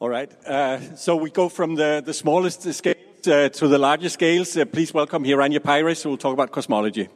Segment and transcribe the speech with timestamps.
[0.00, 0.30] All right.
[0.46, 4.56] Uh, so we go from the, smallest scales uh, to the larger scales.
[4.56, 7.08] Uh, please welcome Hiranya Peiris, who will talk about cosmology.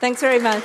[0.00, 0.64] Thanks very much.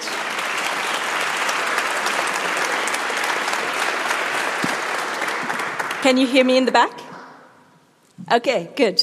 [6.02, 7.00] Can you hear me in the back?
[8.32, 9.02] Okay, good.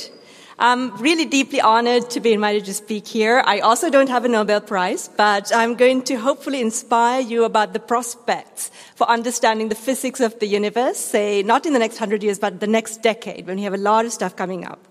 [0.60, 3.44] I'm really deeply honored to be invited to speak here.
[3.46, 7.74] I also don't have a Nobel Prize, but I'm going to hopefully inspire you about
[7.74, 12.24] the prospects for understanding the physics of the universe, say, not in the next hundred
[12.24, 14.84] years, but the next decade, when we have a lot of stuff coming up.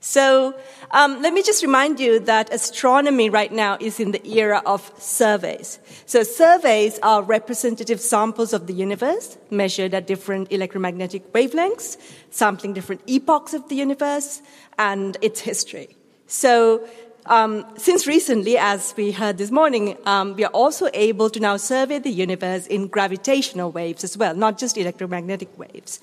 [0.00, 0.54] So
[0.92, 4.90] um, let me just remind you that astronomy right now is in the era of
[4.98, 5.78] surveys.
[6.06, 11.98] So surveys are representative samples of the universe measured at different electromagnetic wavelengths,
[12.30, 14.40] sampling different epochs of the universe
[14.78, 15.96] and its history.
[16.26, 16.88] So
[17.26, 21.58] um, since recently, as we heard this morning, um, we are also able to now
[21.58, 26.00] survey the universe in gravitational waves as well, not just electromagnetic waves.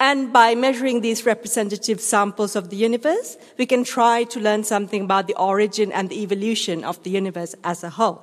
[0.00, 5.02] And by measuring these representative samples of the universe, we can try to learn something
[5.04, 8.22] about the origin and the evolution of the universe as a whole.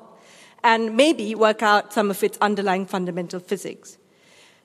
[0.63, 3.99] And maybe work out some of its underlying fundamental physics.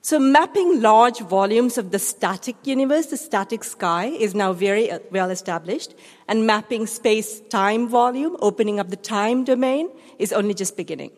[0.01, 4.99] So mapping large volumes of the static universe, the static sky, is now very uh,
[5.11, 5.95] well established.
[6.27, 11.13] And mapping space-time volume, opening up the time domain, is only just beginning.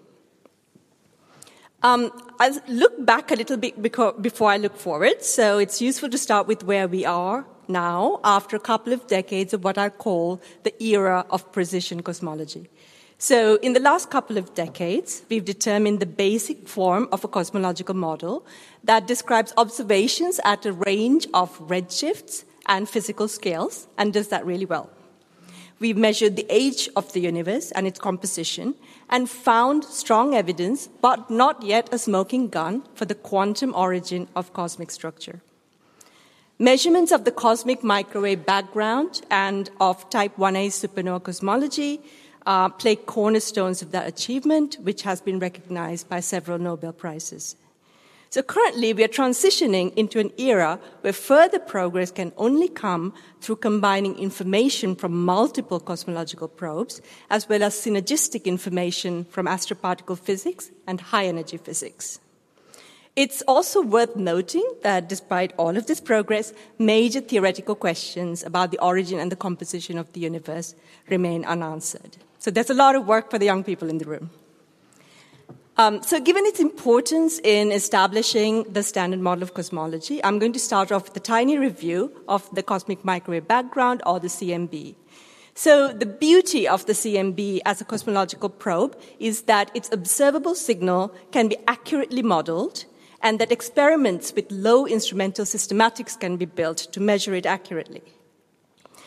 [1.85, 5.23] Um, I'll look back a little bit before I look forward.
[5.23, 9.53] So it's useful to start with where we are now after a couple of decades
[9.53, 12.71] of what I call the era of precision cosmology.
[13.19, 17.95] So in the last couple of decades, we've determined the basic form of a cosmological
[17.95, 18.47] model
[18.83, 24.65] that describes observations at a range of redshifts and physical scales and does that really
[24.65, 24.89] well.
[25.81, 28.75] We've measured the age of the universe and its composition
[29.09, 34.53] and found strong evidence, but not yet a smoking gun, for the quantum origin of
[34.53, 35.41] cosmic structure.
[36.59, 42.01] Measurements of the cosmic microwave background and of type 1a supernova cosmology
[42.47, 47.57] uh, play cornerstones of that achievement, which has been recognized by several Nobel Prizes.
[48.35, 53.63] So currently, we are transitioning into an era where further progress can only come through
[53.63, 57.01] combining information from multiple cosmological probes,
[57.31, 62.19] as well as synergistic information from astroparticle physics and high energy physics.
[63.15, 68.81] It's also worth noting that despite all of this progress, major theoretical questions about the
[68.81, 70.75] origin and the composition of the universe
[71.09, 72.17] remain unanswered.
[72.41, 74.31] So there's a lot of work for the young people in the room.
[75.77, 80.61] Um, so, given its importance in establishing the standard model of cosmology, I'm going to
[80.61, 84.95] start off with a tiny review of the cosmic microwave background, or the CMB.
[85.57, 91.13] So, the beauty of the CMB as a cosmological probe is that its observable signal
[91.33, 92.85] can be accurately modeled,
[93.21, 98.03] and that experiments with low instrumental systematics can be built to measure it accurately.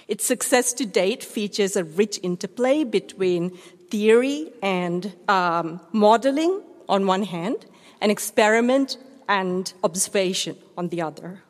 [0.09, 3.57] Its success to date features a rich interplay between
[3.89, 7.65] theory and um, modeling on one hand,
[8.01, 11.43] and experiment and observation on the other.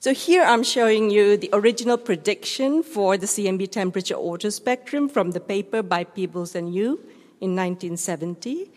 [0.00, 5.30] So here I'm showing you the original prediction for the CMB temperature auto spectrum from
[5.30, 7.00] the paper by Peebles and Yu
[7.40, 8.70] in 1970.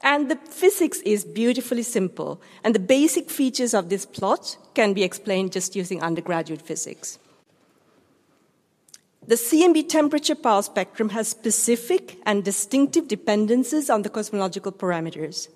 [0.00, 5.04] And the physics is beautifully simple, and the basic features of this plot can be
[5.04, 7.20] explained just using undergraduate physics.
[9.24, 15.46] The CMB temperature power spectrum has specific and distinctive dependencies on the cosmological parameters.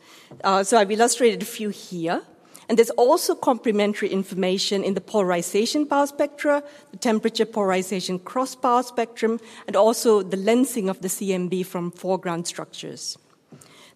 [0.44, 2.22] Uh, so I've illustrated a few here.
[2.68, 6.62] And there's also complementary information in the polarization power spectra,
[6.92, 12.46] the temperature polarization cross power spectrum, and also the lensing of the CMB from foreground
[12.46, 13.18] structures.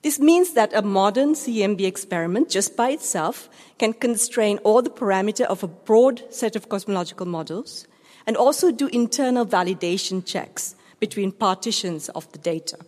[0.02, 3.48] This means that a modern CMB experiment, just by itself,
[3.78, 7.86] can constrain all the parameter of a broad set of cosmological models
[8.30, 12.78] and also do internal validation checks between partitions of the data.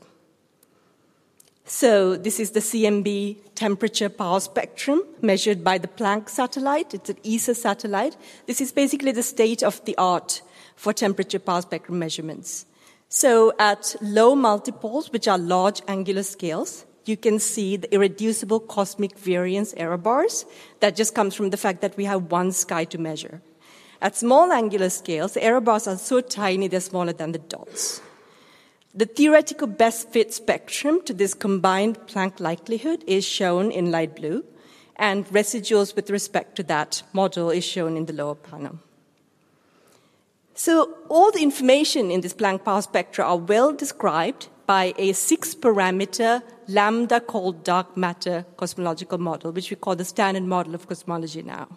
[1.65, 6.95] So, this is the CMB temperature power spectrum measured by the Planck satellite.
[6.95, 8.17] It's an ESA satellite.
[8.47, 10.43] This is basically the state of the art
[10.77, 12.65] for temperature power spectrum measurements.
[13.09, 19.19] So, at low multipoles, which are large angular scales, you can see the irreducible cosmic
[19.19, 20.47] variance error bars.
[20.79, 23.43] That just comes from the fact that we have one sky to measure.
[24.03, 28.03] At small angular scales, the error bars are so tiny they're smaller than the dots.
[28.93, 34.45] The theoretical best fit spectrum to this combined Planck likelihood is shown in light blue,
[34.97, 38.81] and residuals with respect to that model is shown in the lower panel.
[40.55, 45.55] So all the information in this Planck power spectra are well described by a six
[45.55, 51.43] parameter lambda cold dark matter cosmological model, which we call the standard model of cosmology
[51.43, 51.69] now.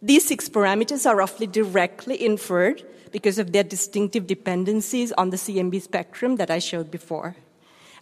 [0.00, 5.82] These six parameters are roughly directly inferred because of their distinctive dependencies on the CMB
[5.82, 7.34] spectrum that I showed before.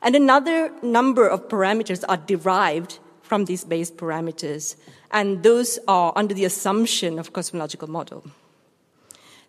[0.02, 4.76] And another number of parameters are derived from these base parameters,
[5.10, 8.24] and those are under the assumption of cosmological model.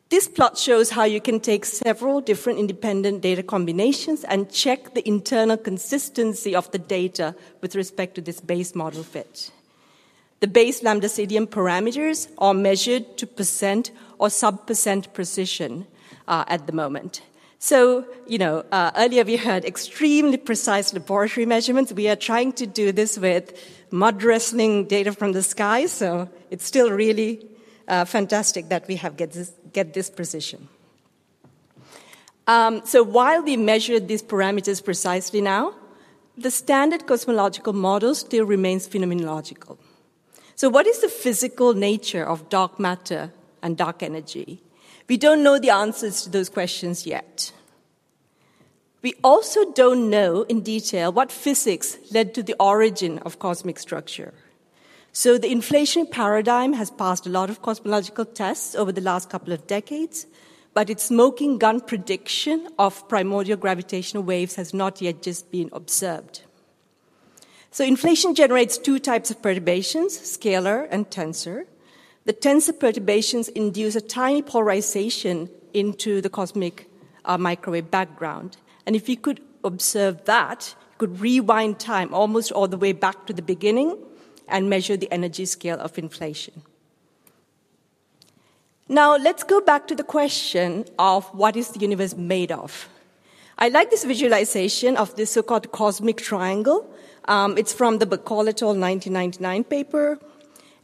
[0.10, 5.06] This plot shows how you can take several different independent data combinations and check the
[5.06, 9.52] internal consistency of the data with respect to this base model fit.
[10.40, 15.88] The base lambda CDM parameters are measured to percent or sub percent precision
[16.28, 17.22] uh, at the moment.
[17.60, 21.92] So, you know, uh, earlier we heard extremely precise laboratory measurements.
[21.92, 23.58] We are trying to do this with
[23.90, 27.48] mud wrestling data from the sky, so it's still really
[27.88, 30.68] uh, fantastic that we have get this, get this precision.
[32.46, 35.74] Um, so while we measure these parameters precisely now,
[36.38, 39.78] the standard cosmological model still remains phenomenological.
[40.58, 43.32] So what is the physical nature of dark matter
[43.62, 44.60] and dark energy?
[45.08, 47.52] We don't know the answers to those questions yet.
[49.04, 54.34] We also don't know in detail what physics led to the origin of cosmic structure.
[55.14, 59.54] So the inflation paradigm has passed a lot of cosmological tests over the last couple
[59.54, 60.26] of decades,
[60.74, 66.42] but its smoking gun prediction of primordial gravitational waves has not yet just been observed.
[67.78, 71.68] So inflation generates two types of perturbations, scalar and tensor.
[72.26, 76.90] The tensor perturbations induce a tiny polarization into the cosmic
[77.24, 78.58] uh, microwave background.
[78.88, 83.28] And if you could observe that, you could rewind time almost all the way back
[83.28, 83.96] to the beginning
[84.48, 86.64] and measure the energy scale of inflation.
[88.90, 92.90] Now, let's go back to the question of what is the universe made of?
[93.60, 96.88] I like this visualization of this so called cosmic triangle.
[97.26, 98.76] Um, it's from the Bahcall et al.
[98.76, 100.20] 1999 paper.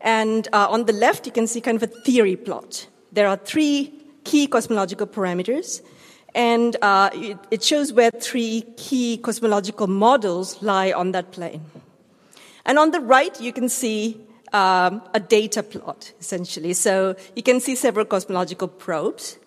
[0.01, 2.87] And uh, on the left, you can see kind of a theory plot.
[3.11, 3.93] There are three
[4.23, 5.81] key cosmological parameters,
[6.33, 11.61] and uh, it, it shows where three key cosmological models lie on that plane.
[12.65, 14.19] And on the right, you can see
[14.51, 16.73] um, a data plot, essentially.
[16.73, 19.37] So you can see several cosmological probes,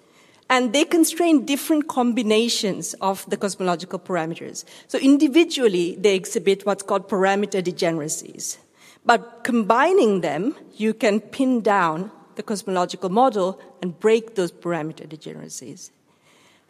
[0.49, 4.65] and they constrain different combinations of the cosmological parameters.
[4.89, 8.59] So individually, they exhibit what's called parameter degeneracies.
[9.05, 15.91] But combining them, you can pin down the cosmological model and break those parameter degeneracies.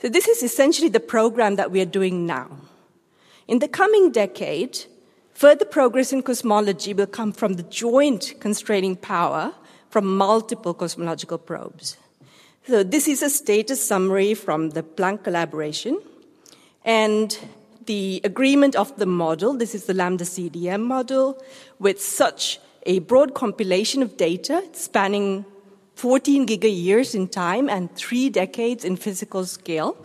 [0.01, 2.51] So this is essentially the program that we are doing now.
[3.49, 4.87] In the coming decade,
[5.37, 9.53] Further progress in cosmology will come from the joint constraining power
[9.91, 11.99] from multiple cosmological probes.
[12.69, 16.01] So this is a status summary from the Planck collaboration.
[16.85, 17.39] And
[17.85, 21.41] the agreement of the model, this is the Lambda CDM model,
[21.79, 25.45] with such a broad compilation of data spanning
[25.95, 29.97] 14 giga years in time and three decades in physical scale,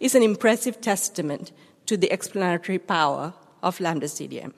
[0.00, 1.52] is an impressive testament
[1.86, 3.32] to the explanatory power
[3.62, 4.52] of Lambda CDM.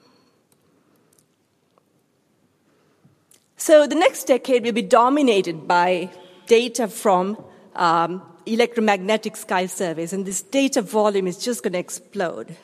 [3.55, 6.09] So the next decade will be dominated by
[6.47, 7.37] data from
[7.75, 12.55] um, electromagnetic sky surveys, and this data volume is just going to explode.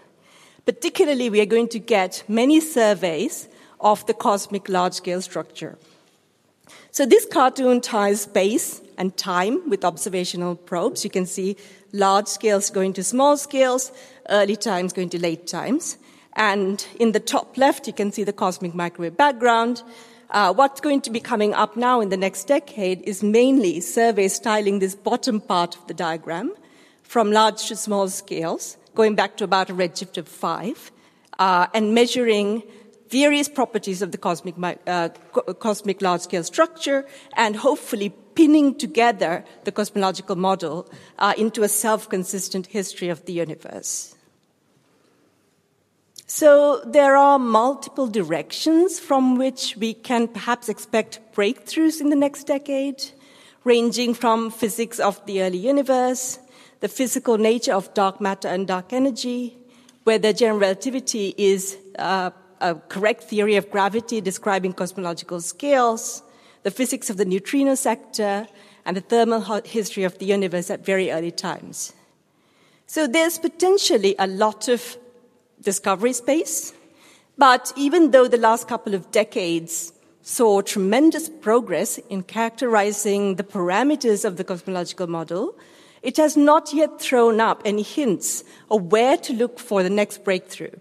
[0.66, 3.48] Particularly, we are going to get many surveys
[3.80, 5.78] of the cosmic large scale structure.
[6.92, 11.04] So, this cartoon ties space and time with observational probes.
[11.04, 11.56] You can see
[11.94, 13.92] large scales going to small scales,
[14.30, 15.98] early times going to late times.
[16.34, 19.84] And in the top left, you can see the cosmic microwave background.
[20.30, 24.34] Uh, what's going to be coming up now in the next decade is mainly surveys
[24.34, 26.54] styling this bottom part of the diagram
[27.02, 30.92] from large to small scales, going back to about a redshift of five,
[31.40, 32.62] uh, and measuring
[33.10, 34.56] various properties of the cosmic,
[34.86, 35.08] uh,
[35.60, 37.06] cosmic large scale structure
[37.38, 43.32] and hopefully pinning together the cosmological model uh, into a self consistent history of the
[43.32, 44.17] universe.
[46.30, 52.44] So there are multiple directions from which we can perhaps expect breakthroughs in the next
[52.44, 53.02] decade,
[53.64, 56.40] ranging from physics of the early universe,
[56.82, 59.58] the physical nature of dark matter and dark energy,
[60.04, 66.24] whether general relativity is uh, a correct theory of gravity describing cosmological scales,
[66.64, 68.48] the physics of the neutrino sector,
[68.86, 71.94] and the thermal history of the universe at very early times.
[72.86, 74.98] So there's potentially a lot of
[75.62, 76.74] discovery space.
[77.38, 84.26] But even though the last couple of decades saw tremendous progress in characterizing the parameters
[84.26, 85.56] of the cosmological model,
[86.02, 90.24] it has not yet thrown up any hints of where to look for the next
[90.24, 90.76] breakthrough.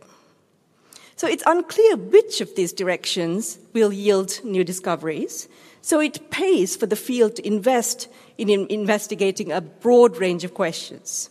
[1.16, 5.48] So it's unclear which of these directions will yield new discoveries.
[5.80, 11.30] So it pays for the field to invest in investigating a broad range of questions.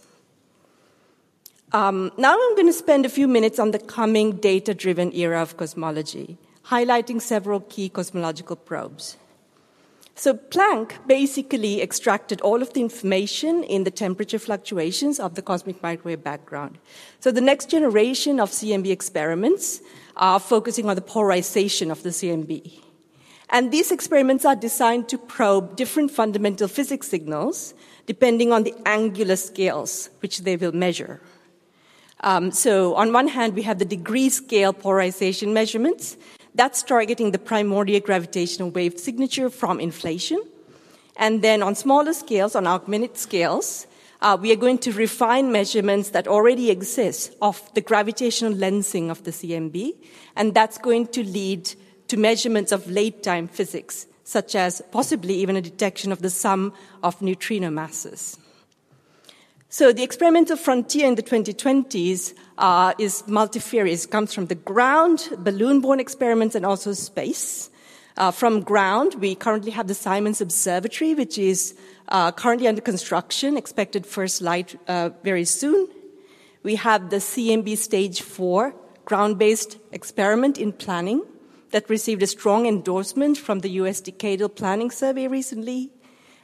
[1.75, 5.41] Um, now I'm going to spend a few minutes on the coming data driven era
[5.41, 9.17] of cosmology, highlighting several key cosmological probes.
[10.15, 15.83] So Planck basically extracted all of the information in the temperature fluctuations of the cosmic
[15.83, 16.77] microwave background.
[17.19, 19.81] So the next generation of CMB experiments
[20.15, 22.71] are focusing on the polarization of the CMB.
[23.49, 27.73] And these experiments are designed to probe different fundamental physics signals
[28.05, 31.19] depending on the angular scales which they will measure.
[32.25, 36.17] Um, so on one hand, we have the degree scale polarization measurements,
[36.55, 40.41] that's targeting the primordial gravitational wave signature from inflation.
[41.17, 43.85] And then on smaller scales, on arcminute scales,
[44.21, 49.23] uh, we are going to refine measurements that already exist of the gravitational lensing of
[49.23, 49.93] the CMB,
[50.35, 51.71] and that's going to lead
[52.07, 56.73] to measurements of late time physics, such as possibly even a detection of the sum
[57.03, 58.39] of neutrino masses.
[59.69, 64.05] So the experimental frontier in the 2020s uh, is multifarious.
[64.05, 67.69] It comes from the ground, balloon-borne experiments, and also space.
[68.17, 71.75] Uh, from ground, we currently have the Simons Observatory, which is
[72.07, 75.87] uh, currently under construction, expected first light uh, very soon.
[76.63, 81.23] We have the CMB Stage 4 ground-based experiment in planning
[81.71, 85.91] that received a strong endorsement from the US Decadal Planning Survey recently.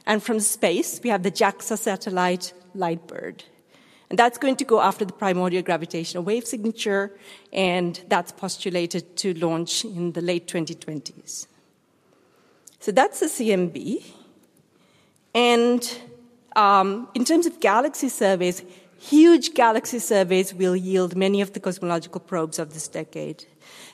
[0.04, 3.42] And from space, we have the JAXA satellite LiteBIRD.
[4.10, 7.16] And that's going to go after the primordial gravitational wave signature,
[7.50, 11.46] and that's postulated to launch in the late 2020s.
[12.78, 14.04] So that's the CMB.
[15.34, 15.98] And
[16.56, 18.62] um, in terms of galaxy surveys,
[18.98, 23.46] huge galaxy surveys will yield many of the cosmological probes of this decade.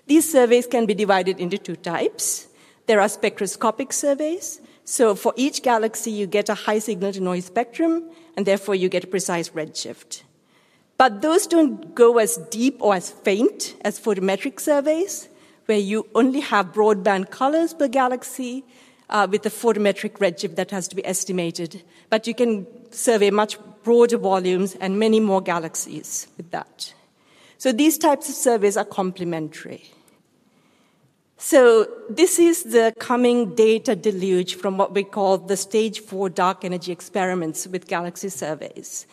[0.07, 2.49] These surveys can be divided into two types.
[2.87, 4.61] There are spectroscopic surveys.
[4.91, 8.05] So for each galaxy, you get a high signal to noise spectrum,
[8.39, 10.23] and therefore you get a precise redshift.
[10.97, 15.29] But those don't go as deep or as faint as photometric surveys,
[15.67, 18.65] where you only have broadband colors per galaxy
[19.11, 21.83] uh, with a photometric redshift that has to be estimated.
[22.09, 26.95] But you can survey much broader volumes and many more galaxies with that.
[27.59, 29.91] So these types of surveys are complementary.
[31.41, 36.65] So this is the coming data deluge from what we call the stage four dark
[36.65, 39.07] energy experiments with galaxy surveys.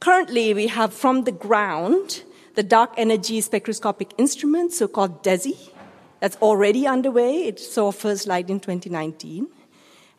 [0.00, 2.24] Currently, we have from the ground
[2.56, 5.70] the dark energy spectroscopic instrument, so-called DESI,
[6.18, 7.44] that's already underway.
[7.44, 9.46] It saw first light in 2019.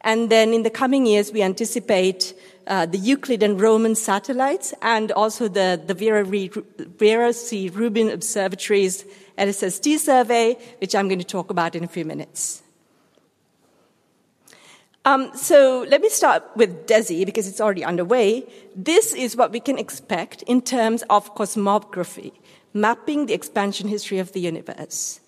[0.02, 2.34] And then in the coming years, we anticipate
[2.68, 7.68] uh, the Euclid and Roman satellites and also the, the Vera, Vera C.
[7.68, 8.10] Rubin
[9.40, 12.62] LSST survey, which I'm going to talk about in a few minutes.
[15.06, 18.46] Um, so let me start with DESI because it's already underway.
[18.76, 22.34] This is what we can expect in terms of cosmography,
[22.74, 25.22] mapping the expansion history of the universe.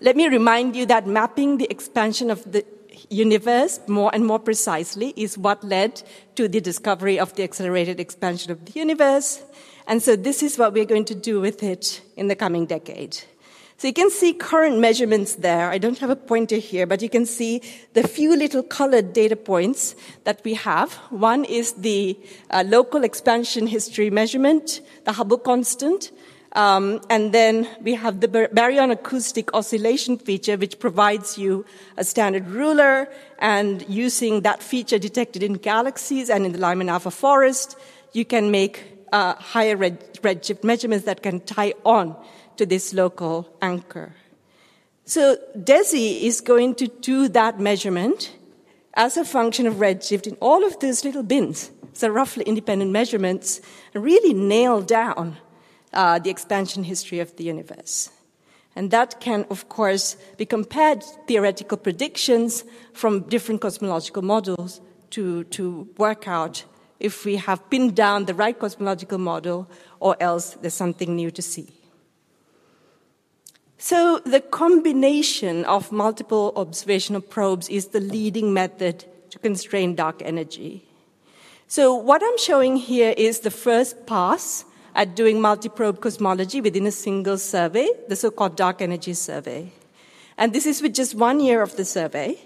[0.00, 2.64] Let me remind you that mapping the expansion of the
[3.10, 6.02] universe more and more precisely is what led
[6.34, 9.42] to the discovery of the accelerated expansion of the universe.
[9.86, 13.18] And so this is what we're going to do with it in the coming decade.
[13.78, 15.70] So you can see current measurements there.
[15.70, 19.36] I don't have a pointer here, but you can see the few little colored data
[19.36, 19.94] points
[20.24, 20.94] that we have.
[21.10, 22.18] One is the
[22.50, 26.10] uh, local expansion history measurement, the Hubble constant.
[26.54, 31.64] Um, and then we have the baryon acoustic oscillation feature, which provides you
[31.96, 33.08] a standard ruler.
[33.38, 37.78] And using that feature detected in galaxies and in the Lyman alpha forest,
[38.12, 42.16] you can make uh, higher red, redshift measurements that can tie on
[42.58, 44.14] to this local anchor.
[45.04, 48.34] So DESI is going to do that measurement
[48.94, 53.60] as a function of redshift in all of these little bins, so roughly independent measurements,
[53.94, 55.38] and really nail down
[55.94, 58.10] uh, the expansion history of the universe.
[58.76, 65.88] And that can, of course, be compared theoretical predictions from different cosmological models to, to
[65.96, 66.64] work out
[67.00, 69.68] if we have pinned down the right cosmological model
[70.00, 71.77] or else there's something new to see.
[73.80, 80.84] So the combination of multiple observational probes is the leading method to constrain dark energy.
[81.68, 84.64] So what I'm showing here is the first pass
[84.96, 89.70] at doing multi-probe cosmology within a single survey, the so-called dark energy survey.
[90.36, 92.36] And this is with just one year of the survey.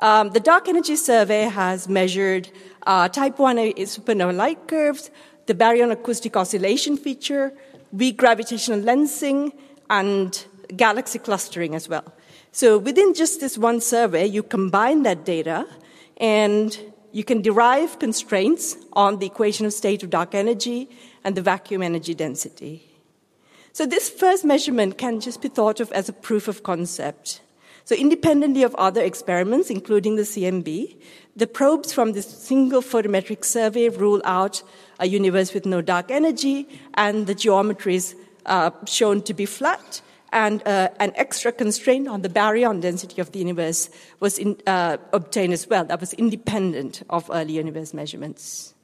[0.00, 2.50] Um, the dark energy survey has measured
[2.86, 5.10] uh, type 1 supernova light curves,
[5.46, 7.54] the baryon acoustic oscillation feature,
[7.90, 9.52] weak gravitational lensing,
[9.88, 10.44] and
[10.76, 12.12] galaxy clustering as well.
[12.52, 15.66] So within just this one survey, you combine that data
[16.16, 16.78] and
[17.12, 20.88] you can derive constraints on the equation of state of dark energy
[21.24, 22.84] and the vacuum energy density.
[23.72, 27.40] So this first measurement can just be thought of as a proof of concept.
[27.84, 30.96] So independently of other experiments, including the CMB,
[31.36, 34.62] the probes from this single photometric survey rule out
[34.98, 38.14] a universe with no dark energy and the geometries
[38.46, 43.32] uh, shown to be flat and uh, an extra constraint on the baryon density of
[43.32, 45.84] the universe was in, uh, obtained as well.
[45.84, 48.74] That was independent of early universe measurements.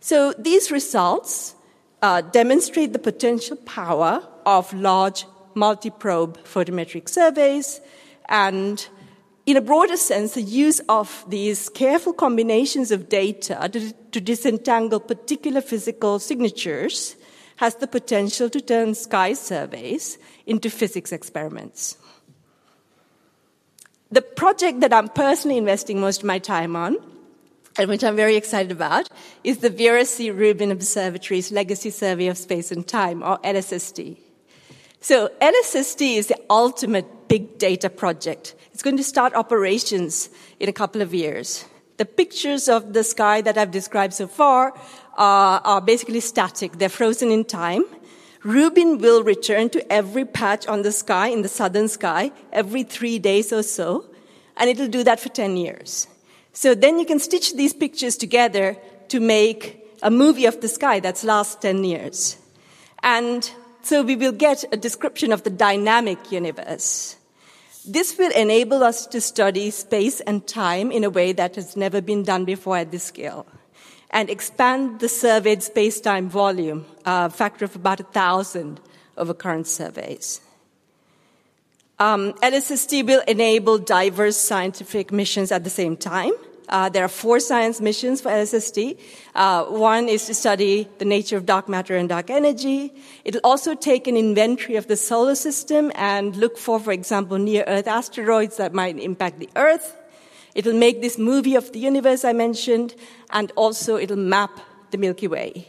[0.00, 1.54] So these results
[2.02, 7.80] uh, demonstrate the potential power of large multi-probe photometric surveys
[8.28, 8.86] and
[9.46, 14.98] in a broader sense, the use of these careful combinations of data to, to disentangle
[14.98, 17.14] particular physical signatures
[17.56, 21.96] has the potential to turn sky surveys into physics experiments.
[24.10, 26.96] The project that I'm personally investing most of my time on,
[27.78, 29.08] and which I'm very excited about,
[29.42, 30.30] is the Vera C.
[30.30, 34.16] Rubin Observatory's Legacy Survey of Space and Time, or LSST.
[35.00, 38.54] So LSST is the ultimate big data project.
[38.72, 41.64] It's going to start operations in a couple of years.
[41.96, 44.74] The pictures of the sky that I've described so far
[45.16, 46.78] are, basically static.
[46.78, 47.84] They're frozen in time.
[48.42, 53.18] Rubin will return to every patch on the sky, in the southern sky, every three
[53.18, 54.06] days or so,
[54.56, 56.06] and it'll do that for 10 years.
[56.52, 58.76] So then you can stitch these pictures together
[59.08, 62.36] to make a movie of the sky that's last 10 years.
[63.02, 63.50] And
[63.82, 67.16] so we will get a description of the dynamic universe.
[67.86, 72.00] This will enable us to study space and time in a way that has never
[72.00, 73.46] been done before at this scale
[74.16, 78.80] and expand the surveyed space-time volume, a factor of about a thousand
[79.18, 80.40] over current surveys.
[81.98, 86.32] Um, LSST will enable diverse scientific missions at the same time.
[86.66, 88.98] Uh, there are four science missions for LSST.
[89.34, 92.94] Uh, one is to study the nature of dark matter and dark energy.
[93.22, 97.64] It'll also take an inventory of the solar system and look for, for example, near
[97.66, 99.94] Earth asteroids that might impact the Earth.
[100.56, 102.94] It'll make this movie of the universe I mentioned,
[103.28, 104.58] and also it'll map
[104.90, 105.68] the Milky Way.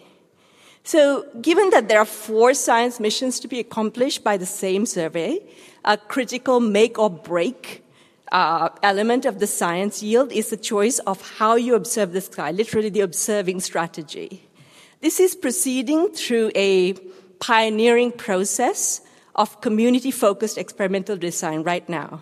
[0.84, 5.42] So, given that there are four science missions to be accomplished by the same survey,
[5.84, 7.84] a critical make or break
[8.32, 12.52] uh, element of the science yield is the choice of how you observe the sky,
[12.52, 14.48] literally the observing strategy.
[15.02, 16.94] This is proceeding through a
[17.40, 19.02] pioneering process
[19.36, 22.22] of community focused experimental design right now.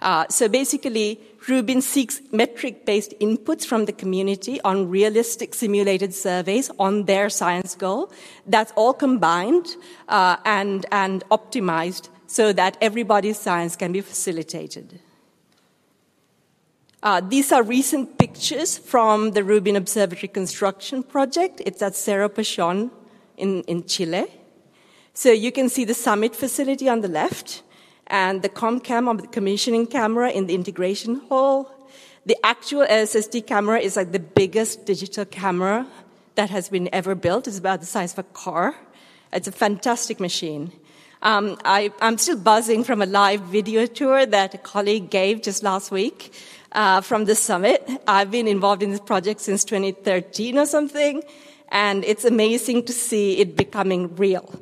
[0.00, 6.70] Uh, so basically, Rubin seeks metric based inputs from the community on realistic simulated surveys
[6.78, 8.10] on their science goal.
[8.46, 9.76] That's all combined
[10.08, 15.00] uh, and, and optimized so that everybody's science can be facilitated.
[17.02, 21.62] Uh, these are recent pictures from the Rubin Observatory construction project.
[21.64, 22.90] It's at Cerro Pachon
[23.36, 24.24] in, in Chile.
[25.14, 27.62] So you can see the summit facility on the left
[28.06, 31.70] and the ComCam of the commissioning camera in the integration hall.
[32.24, 35.86] The actual LSST camera is like the biggest digital camera
[36.34, 37.46] that has been ever built.
[37.46, 38.74] It's about the size of a car.
[39.32, 40.72] It's a fantastic machine.
[41.22, 45.62] Um, I, am still buzzing from a live video tour that a colleague gave just
[45.62, 46.32] last week
[46.72, 47.88] uh, from the summit.
[48.06, 51.22] I've been involved in this project since 2013 or something,
[51.70, 54.60] and it's amazing to see it becoming real.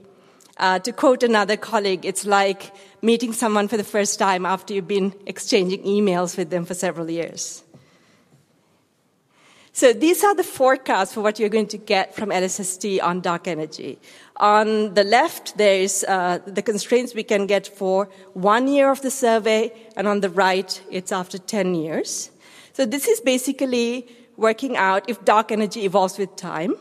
[0.57, 2.73] Uh, to quote another colleague, it's like
[3.05, 7.11] meeting someone for the first time after you've been exchanging emails with them for several
[7.11, 7.62] years.
[9.73, 13.47] So these are the forecasts for what you're going to get from LSST on dark
[13.47, 13.99] energy.
[14.37, 19.11] On the left, there's uh, the constraints we can get for one year of the
[19.11, 22.31] survey, and on the right, it's after 10 years.
[22.73, 26.75] So this is basically working out if dark energy evolves with time.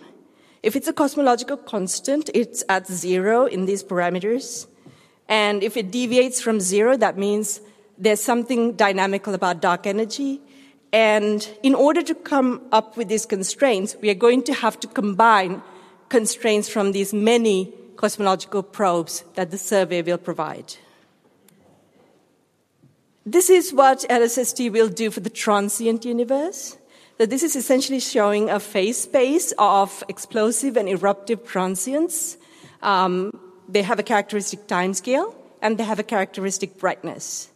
[0.61, 4.67] If it's a cosmological constant, it's at zero in these parameters.
[5.33, 7.59] And if it deviates from zero, that means
[7.97, 10.39] there's something dynamical about dark energy.
[10.91, 14.87] And in order to come up with these constraints, we are going to have to
[14.87, 15.63] combine
[16.09, 20.75] constraints from these many cosmological probes that the survey will provide.
[23.25, 26.77] This is what LSST will do for the transient universe.
[27.17, 32.37] So this is essentially showing a phase space of explosive and eruptive transients.
[32.83, 33.31] Um,
[33.67, 37.49] they have a characteristic time scale and they have a characteristic brightness.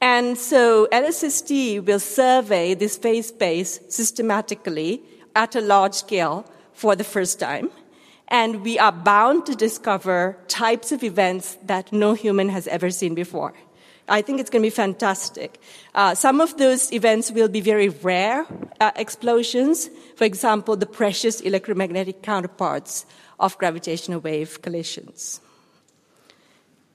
[0.00, 5.02] And so LSST will survey this phase space systematically
[5.36, 7.70] at a large scale for the first time.
[8.28, 13.14] And we are bound to discover types of events that no human has ever seen
[13.14, 13.52] before.
[14.08, 15.60] I think it's going to be fantastic.
[15.94, 18.46] Uh, some of those events will be very rare
[18.80, 19.88] uh, explosions.
[20.16, 23.06] For example, the precious electromagnetic counterparts
[23.40, 25.40] of gravitational wave collisions.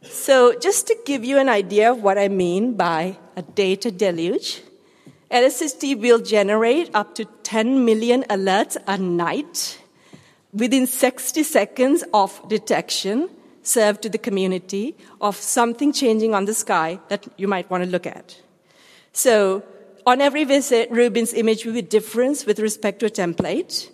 [0.02, 4.62] So, just to give you an idea of what I mean by a data deluge,
[5.32, 9.80] LSST will generate up to 10 million alerts a night
[10.54, 13.30] within 60 seconds of detection
[13.64, 17.90] serve to the community of something changing on the sky that you might want to
[17.90, 18.40] look at.
[19.12, 19.64] So,
[20.06, 23.90] on every visit, Rubin's image will be different with respect to a template,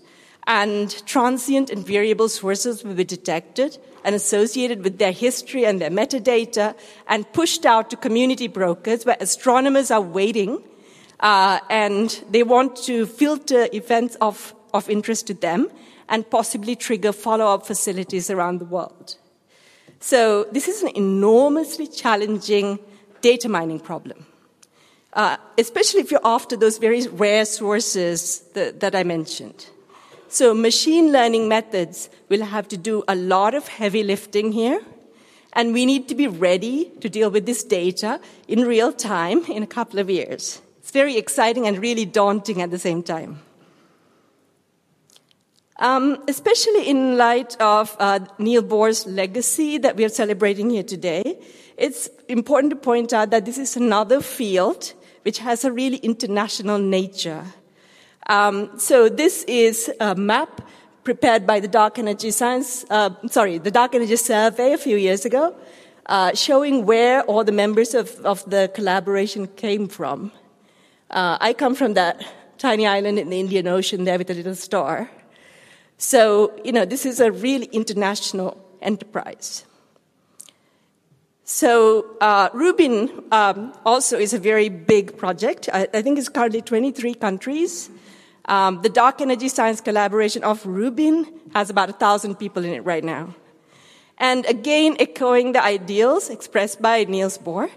[0.48, 5.90] and transient and variable sources will be detected and associated with their history and their
[5.90, 6.76] metadata
[7.08, 10.64] and pushed out to community brokers where astronomers are waiting
[11.20, 15.70] uh, and they want to filter events of, of interest to them
[16.10, 19.18] and possibly trigger follow-up facilities around the world.
[20.00, 22.80] So this is an enormously challenging
[23.22, 24.26] data mining problem.
[25.14, 29.68] Uh, especially if you're after those very rare sources that, that I mentioned.
[30.32, 34.82] So machine learning methods will have to do a lot of heavy lifting here.
[35.52, 39.62] And we need to be ready to deal with this data in real time in
[39.62, 40.62] a couple of years.
[40.80, 43.42] It's very exciting and really daunting at the same time.
[45.80, 51.40] Um, especially in light of uh, Neil Bohr's legacy that we are celebrating here today,
[51.76, 56.78] it's important to point out that this is another field which has a really international
[56.78, 57.44] nature.
[58.28, 60.62] Um, so this is a map
[61.04, 65.26] prepared by the Dark Energy Science, uh, sorry, the Dark Energy Survey a few years
[65.26, 65.56] ago,
[66.06, 70.32] uh, showing where all the members of, of the collaboration came from.
[71.10, 72.24] Uh, I come from that
[72.58, 75.10] tiny island in the Indian Ocean there with a little star.
[75.98, 79.66] So, you know, this is a really international enterprise.
[81.44, 85.70] So, uh, Rubin um, also is a very big project.
[85.74, 87.90] I, I think it's currently 23 countries.
[88.46, 92.82] Um, the Dark Energy Science Collaboration of Rubin has about a thousand people in it
[92.86, 93.36] right now.
[94.18, 97.70] And again, echoing the ideals expressed by Niels Bohr,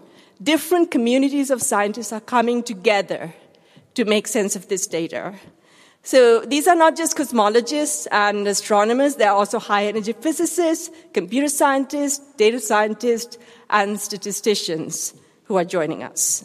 [0.43, 3.35] different communities of scientists are coming together
[3.95, 5.35] to make sense of this data.
[6.03, 12.19] So these are not just cosmologists and astronomers, they're also high energy physicists, computer scientists,
[12.37, 13.39] data scientists,
[13.71, 16.45] and statisticians who are joining us.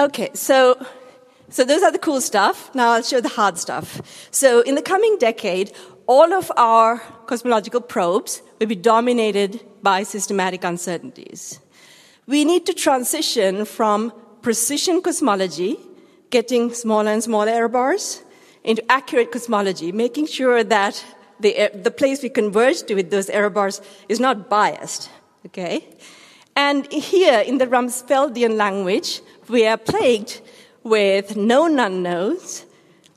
[0.00, 0.82] Okay, so
[1.50, 2.74] so those are the cool stuff.
[2.74, 4.00] Now I'll show the hard stuff.
[4.30, 5.72] So in the coming decade,
[6.06, 11.60] all of our cosmological probes will be dominated by systematic uncertainties.
[12.26, 15.76] We need to transition from precision cosmology,
[16.30, 18.22] getting smaller and smaller error bars,
[18.64, 21.04] into accurate cosmology, making sure that
[21.40, 25.10] the, the place we converge to with those error bars is not biased.
[25.44, 25.86] Okay?
[26.56, 30.40] And here in the Rumsfeldian language, we are plagued
[30.82, 32.64] with known unknowns,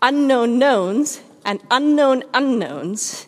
[0.01, 3.27] unknown knowns, and unknown unknowns.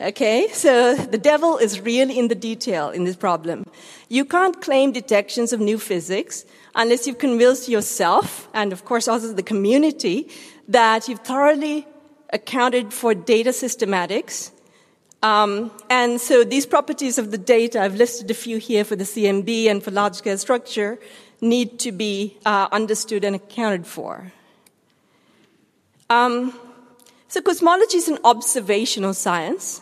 [0.00, 3.64] Okay, so the devil is really in the detail in this problem.
[4.08, 9.32] You can't claim detections of new physics unless you've convinced yourself, and of course also
[9.32, 10.28] the community,
[10.68, 11.86] that you've thoroughly
[12.32, 14.52] accounted for data systematics.
[15.22, 19.04] Um, and so these properties of the data, I've listed a few here for the
[19.04, 20.98] CMB and for large scale structure,
[21.40, 24.32] need to be uh, understood and accounted for.
[26.08, 26.58] Um,
[27.28, 29.80] so, cosmology is an observational science.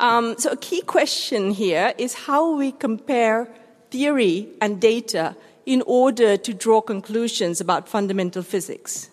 [0.00, 3.48] Um, so, a key question here is how we compare
[3.90, 9.08] theory and data in order to draw conclusions about fundamental physics.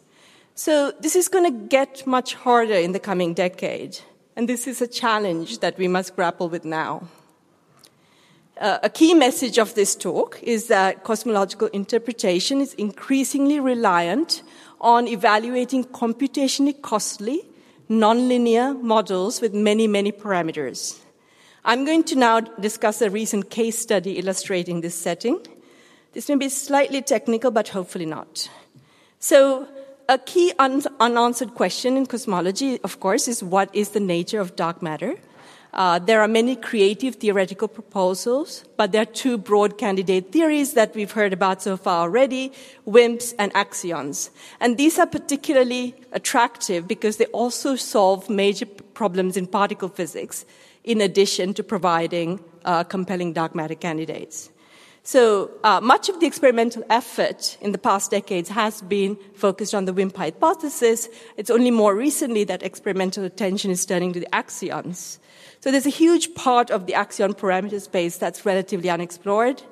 [0.55, 3.99] So, this is going to get much harder in the coming decade,
[4.35, 7.07] and this is a challenge that we must grapple with now.
[8.59, 14.43] Uh, a key message of this talk is that cosmological interpretation is increasingly reliant
[14.81, 17.43] on evaluating computationally costly,
[17.89, 20.99] nonlinear models with many, many parameters.
[21.63, 25.39] I'm going to now discuss a recent case study illustrating this setting.
[26.13, 28.49] This may be slightly technical, but hopefully not.
[29.19, 29.67] So,
[30.09, 34.55] a key un- unanswered question in cosmology, of course, is what is the nature of
[34.55, 35.15] dark matter?
[35.73, 40.93] Uh, there are many creative theoretical proposals, but there are two broad candidate theories that
[40.93, 42.51] we've heard about so far already,
[42.85, 44.31] WIMPs and axions.
[44.59, 50.45] And these are particularly attractive because they also solve major problems in particle physics,
[50.83, 54.49] in addition to providing uh, compelling dark matter candidates.
[55.03, 59.85] So uh, much of the experimental effort in the past decades has been focused on
[59.85, 61.09] the WIMP hypothesis.
[61.37, 65.17] It's only more recently that experimental attention is turning to the axions.
[65.59, 69.63] So there's a huge part of the axion parameter space that's relatively unexplored.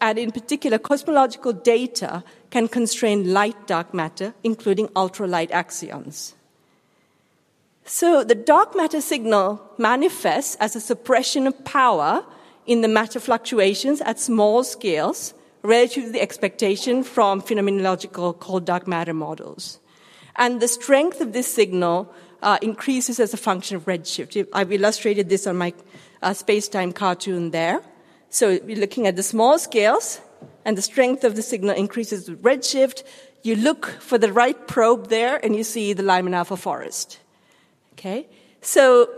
[0.00, 6.32] And in particular, cosmological data can constrain light dark matter, including ultralight axions.
[7.84, 12.24] So the dark matter signal manifests as a suppression of power
[12.66, 18.86] in the matter fluctuations at small scales relative to the expectation from phenomenological cold dark
[18.86, 19.78] matter models.
[20.36, 24.46] And the strength of this signal uh, increases as a function of redshift.
[24.52, 25.72] I've illustrated this on my
[26.22, 27.82] uh, space-time cartoon there.
[28.30, 30.20] So we're looking at the small scales,
[30.64, 33.02] and the strength of the signal increases with redshift.
[33.42, 37.18] You look for the right probe there, and you see the Lyman alpha forest.
[37.92, 38.26] Okay?
[38.60, 39.08] So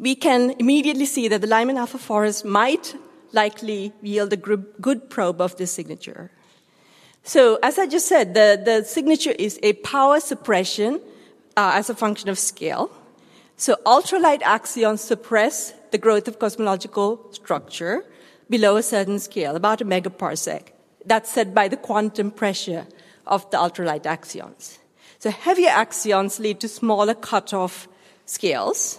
[0.00, 2.96] we can immediately see that the Lyman alpha forest might
[3.32, 6.30] likely yield a good probe of this signature.
[7.22, 11.00] So, as I just said, the, the signature is a power suppression
[11.56, 12.90] uh, as a function of scale.
[13.56, 18.04] So, ultralight axions suppress the growth of cosmological structure
[18.48, 20.68] below a certain scale, about a megaparsec.
[21.04, 22.86] That's set by the quantum pressure
[23.26, 24.78] of the ultralight axions.
[25.18, 27.86] So, heavier axions lead to smaller cutoff
[28.24, 28.98] scales,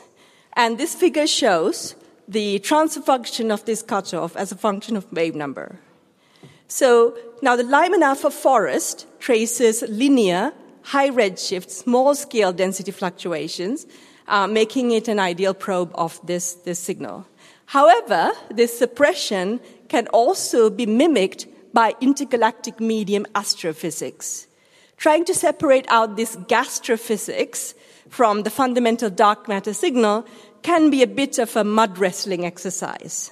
[0.53, 1.95] and this figure shows
[2.27, 5.79] the transfer function of this cutoff as a function of wave number.
[6.67, 13.85] So now the Lyman alpha forest traces linear, high redshift, small scale density fluctuations,
[14.27, 17.25] uh, making it an ideal probe of this, this signal.
[17.65, 19.59] However, this suppression
[19.89, 24.47] can also be mimicked by intergalactic medium astrophysics.
[24.97, 27.73] Trying to separate out this gastrophysics
[28.11, 30.25] from the fundamental dark matter signal
[30.61, 33.31] can be a bit of a mud wrestling exercise.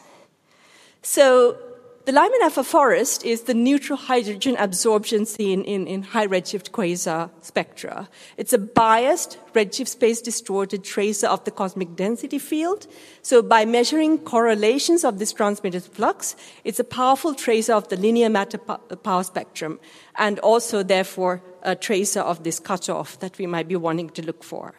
[1.01, 1.57] So,
[2.05, 7.29] the Lyman alpha forest is the neutral hydrogen absorption seen in, in high redshift quasar
[7.41, 8.09] spectra.
[8.35, 12.87] It's a biased, redshift space distorted tracer of the cosmic density field.
[13.21, 18.29] So by measuring correlations of this transmitted flux, it's a powerful tracer of the linear
[18.29, 19.79] matter power spectrum
[20.17, 24.43] and also therefore a tracer of this cutoff that we might be wanting to look
[24.43, 24.73] for.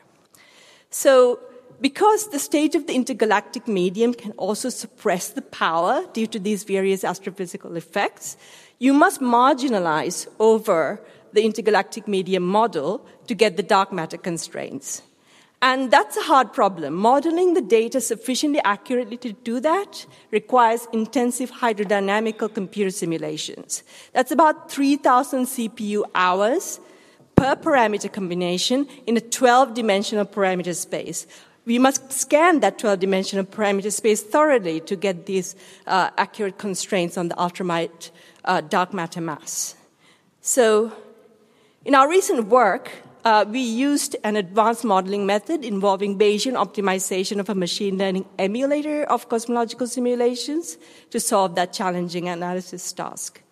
[0.91, 1.41] So
[1.81, 6.65] because the state of the intergalactic medium can also suppress the power due to these
[6.65, 8.37] various astrophysical effects,
[8.79, 11.01] you must marginalize over
[11.33, 15.03] the intergalactic medium model to get the dark matter constraints.
[15.63, 16.95] And that's a hard problem.
[16.95, 23.83] Modeling the data sufficiently accurately to do that requires intensive hydrodynamical computer simulations.
[24.15, 26.81] That's about 3,000 CPU hours
[27.37, 31.27] per parameter combination in a 12 dimensional parameter space
[31.67, 35.55] we must scan that 12 dimensional parameter space thoroughly to get these
[35.87, 38.11] uh, accurate constraints on the ultralight
[38.45, 39.77] uh, dark matter mass.
[40.41, 40.93] So,
[41.85, 42.91] in our recent work,
[43.25, 49.05] uh, we used an advanced modeling method involving Bayesian optimization of a machine learning emulator
[49.05, 50.79] of cosmological simulations
[51.11, 53.43] to solve that challenging analysis task.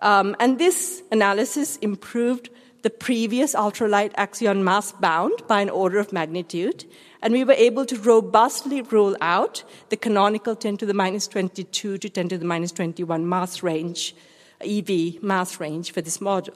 [0.00, 2.50] Um, and this analysis improved
[2.82, 6.84] the previous ultralight axion mass bound by an order of magnitude
[7.22, 11.98] and we were able to robustly rule out the canonical 10 to the minus 22
[11.98, 14.14] to 10 to the minus 21 mass range,
[14.60, 16.54] EV mass range for this model.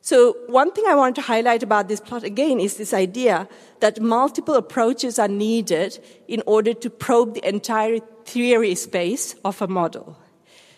[0.00, 3.48] So one thing I want to highlight about this plot again is this idea
[3.80, 9.68] that multiple approaches are needed in order to probe the entire theory space of a
[9.68, 10.16] model.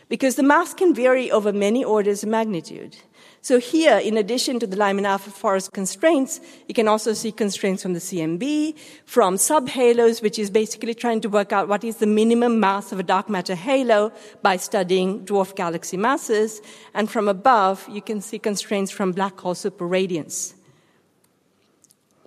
[0.08, 2.96] Because the mass can vary over many orders of magnitude.
[3.42, 7.82] So here, in addition to the Lyman alpha forest constraints, you can also see constraints
[7.82, 8.76] from the CMB,
[9.06, 13.00] from subhalos, which is basically trying to work out what is the minimum mass of
[13.00, 16.60] a dark matter halo by studying dwarf galaxy masses.
[16.92, 20.52] And from above, you can see constraints from black hole superradiance.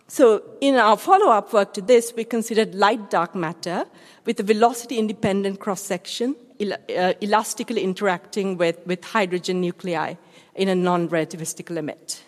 [0.07, 3.85] So in our follow-up work to this, we considered light dark matter
[4.25, 10.15] with a velocity independent cross section, el- uh, elastically interacting with, with hydrogen nuclei
[10.55, 12.23] in a non-relativistic limit.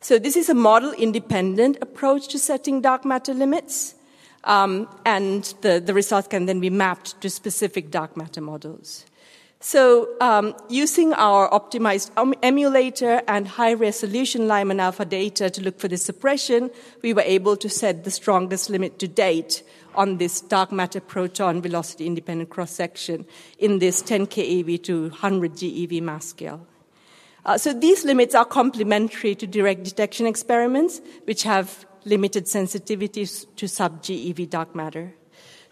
[0.00, 3.94] So this is a model-independent approach to setting dark matter limits,
[4.44, 9.06] um, and the, the results can then be mapped to specific dark matter models.
[9.64, 12.10] So, um, using our optimized
[12.42, 17.56] emulator and high resolution Lyman alpha data to look for this suppression, we were able
[17.58, 19.62] to set the strongest limit to date
[19.94, 23.24] on this dark matter proton velocity independent cross section
[23.56, 26.66] in this 10 keV to 100 GeV mass scale.
[27.44, 33.66] Uh, so these limits are complementary to direct detection experiments, which have limited sensitivities to
[33.66, 35.14] sub-GeV dark matter.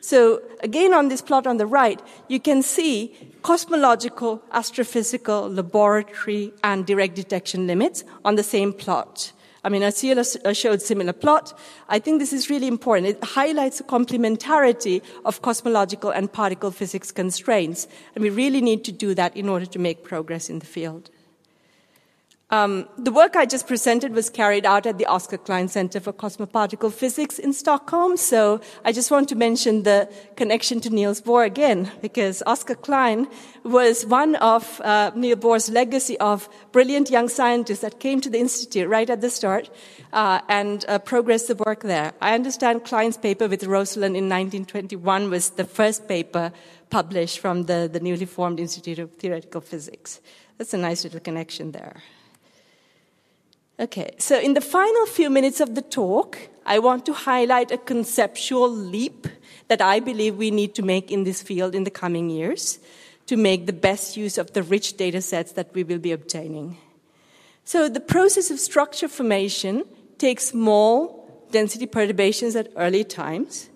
[0.01, 6.87] So again, on this plot on the right, you can see cosmological, astrophysical, laboratory, and
[6.87, 9.33] direct detection limits on the same plot.
[9.63, 11.59] I mean, Asiela uh, showed similar plot.
[11.91, 13.09] I think this is really important.
[13.09, 17.87] It highlights the complementarity of cosmological and particle physics constraints.
[18.15, 21.11] And we really need to do that in order to make progress in the field.
[22.51, 26.13] Um, the work I just presented was carried out at the Oskar Klein Center for
[26.13, 28.17] Cosmoparticle Physics in Stockholm.
[28.17, 33.29] So I just want to mention the connection to Niels Bohr again, because Oskar Klein
[33.63, 38.41] was one of uh, Niels Bohr's legacy of brilliant young scientists that came to the
[38.41, 39.71] institute right at the start
[40.13, 42.13] uh, and uh, progressed the work there.
[42.21, 46.53] I understand Klein's paper with Rosseland in 1921 was the first paper
[46.91, 50.21] published from the, the newly formed Institute of Theoretical Physics.
[50.59, 52.03] That's a nice little connection there.
[53.81, 57.79] Okay, so in the final few minutes of the talk, I want to highlight a
[57.79, 59.27] conceptual leap
[59.69, 62.79] that I believe we need to make in this field in the coming years
[63.25, 66.77] to make the best use of the rich data sets that we will be obtaining.
[67.65, 69.85] So the process of structure formation
[70.19, 73.71] takes small density perturbations at early times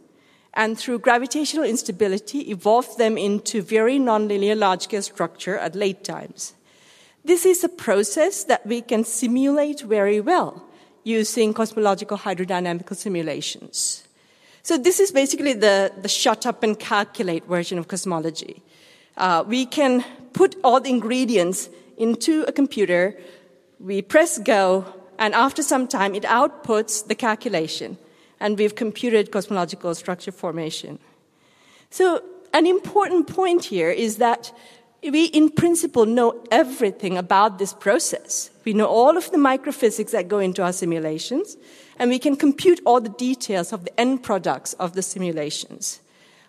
[0.52, 6.52] and through gravitational instability evolves them into very nonlinear large-scale structure at late times.
[7.24, 10.62] This is a process that we can simulate very well
[11.04, 14.04] using cosmological hydrodynamical simulations.
[14.62, 18.62] So this is basically the, the shut up and calculate version of cosmology.
[19.16, 23.16] Uh, we can put all the ingredients into a computer,
[23.78, 24.84] we press go,
[25.18, 27.96] and after some time it outputs the calculation,
[28.40, 30.98] and we've computed cosmological structure formation.
[31.90, 34.52] So an important point here is that
[35.10, 38.50] we, in principle, know everything about this process.
[38.64, 41.56] We know all of the microphysics that go into our simulations,
[41.98, 46.00] and we can compute all the details of the end products of the simulations.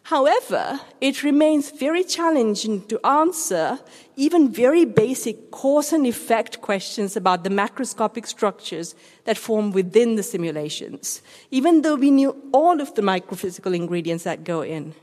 [0.03, 3.79] However, it remains very challenging to answer
[4.15, 10.21] even very basic cause and effect questions about the macroscopic structures that form within the
[10.21, 14.93] simulations, even though we knew all of the microphysical ingredients that go in.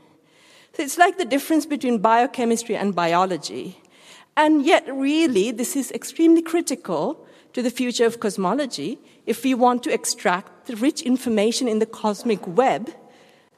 [0.73, 3.79] So it's like the difference between biochemistry and biology.
[4.35, 9.83] And yet, really, this is extremely critical to the future of cosmology if we want
[9.83, 12.89] to extract the rich information in the cosmic web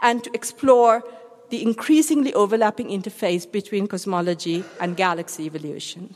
[0.01, 1.03] and to explore
[1.49, 6.15] the increasingly overlapping interface between cosmology and galaxy evolution.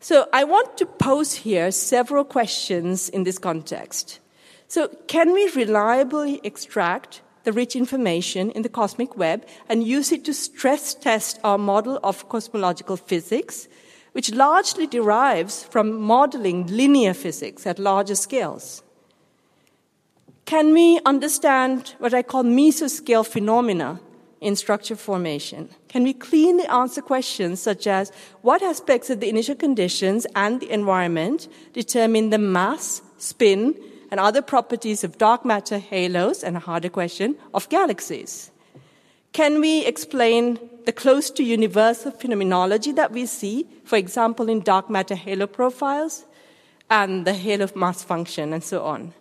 [0.00, 4.20] So, I want to pose here several questions in this context.
[4.68, 10.24] So, can we reliably extract the rich information in the cosmic web and use it
[10.24, 13.68] to stress test our model of cosmological physics,
[14.12, 18.82] which largely derives from modeling linear physics at larger scales.
[20.46, 24.00] Can we understand what I call mesoscale phenomena
[24.40, 25.70] in structure formation?
[25.88, 30.70] Can we cleanly answer questions such as what aspects of the initial conditions and the
[30.70, 33.74] environment determine the mass, spin,
[34.14, 38.52] and other properties of dark matter halos, and a harder question, of galaxies.
[39.32, 44.88] Can we explain the close to universal phenomenology that we see, for example, in dark
[44.88, 46.26] matter halo profiles
[46.88, 49.12] and the halo mass function and so on?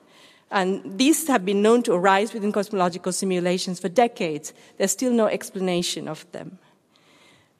[0.51, 4.53] And these have been known to arise within cosmological simulations for decades.
[4.77, 6.59] There's still no explanation of them.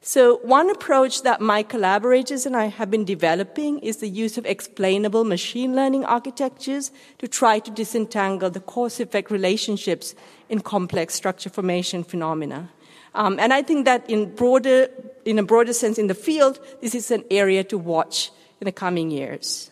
[0.06, 4.46] So, one approach that my collaborators and I have been developing is the use of
[4.46, 10.14] explainable machine learning architectures to try to disentangle the cause effect relationships
[10.50, 12.70] in complex structure formation phenomena.
[13.16, 14.90] Um, and I think that in, broader,
[15.24, 18.74] in a broader sense in the field, this is an area to watch in the
[18.74, 19.72] coming years.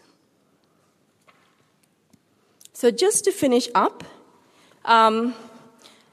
[2.72, 4.06] So, just to finish up,
[4.86, 5.36] um,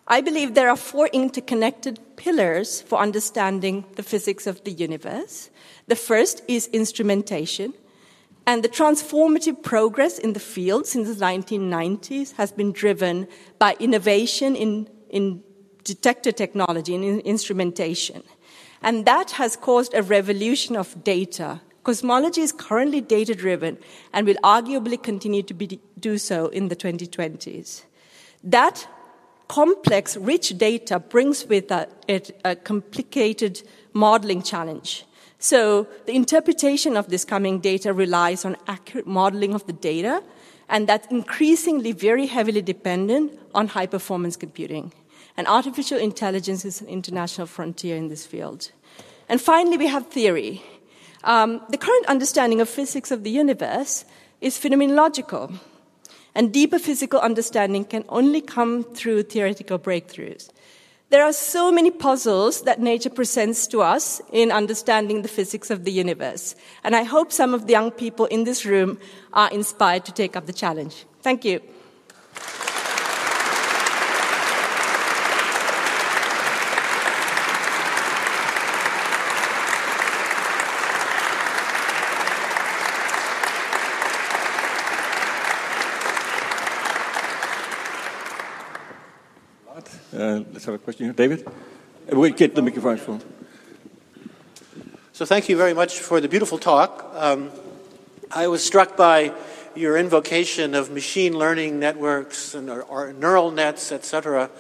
[0.09, 5.49] I believe there are four interconnected pillars for understanding the physics of the universe.
[5.87, 7.73] The first is instrumentation.
[8.47, 13.29] And the transformative progress in the field since the 1990s has been driven
[13.59, 15.43] by innovation in, in
[15.85, 18.23] detector technology and in instrumentation.
[18.83, 21.61] And that has caused a revolution of data.
[21.85, 23.79] Cosmology is currently data driven
[24.13, 27.85] and will arguably continue to be, do so in the 2020s.
[28.43, 28.89] That
[29.49, 31.73] complex, rich data brings with
[32.07, 35.05] it a complicated modeling challenge.
[35.39, 40.23] So the interpretation of this coming data relies on accurate modeling of the data,
[40.69, 44.93] and that's increasingly very heavily dependent on high performance computing.
[45.37, 48.71] And artificial intelligence is an international frontier in this field.
[49.29, 50.63] And finally, we have theory.
[51.23, 54.05] Um, the current understanding of physics of the universe
[54.41, 55.59] is phenomenological.
[56.35, 60.51] And deeper physical understanding can only come through theoretical breakthroughs.
[61.11, 65.85] There are so many puzzles that nature presents to us in understanding the physics of
[65.85, 66.55] the universe.
[66.85, 68.99] And I hope some of the young people in this room
[69.33, 71.07] are inspired to take up the challenge.
[71.23, 71.61] Thank you.
[90.19, 91.15] Uh, let's have a question here.
[91.15, 91.47] David?
[92.13, 93.23] Uh, we get the microphone.
[95.15, 97.11] So thank you very much for the beautiful talk.
[97.15, 97.51] Um,
[98.31, 99.33] I was struck by
[99.75, 104.51] your invocation of machine learning networks and or, or neural nets, et cetera,